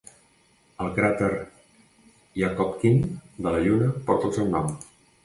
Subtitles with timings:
[0.85, 1.27] El cràter
[2.43, 4.73] Yakovkin de la Lluna porta el seu nom.